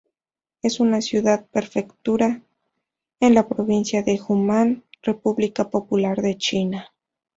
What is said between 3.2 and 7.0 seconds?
la provincia de Hunan, República Popular de China.